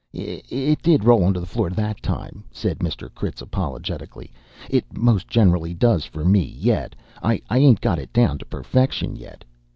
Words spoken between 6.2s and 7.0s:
me, yet.